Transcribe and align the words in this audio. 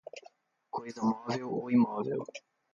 coisa 0.73 1.01
móvel 1.09 1.43
ou 1.55 1.63
imóvel 1.75 2.21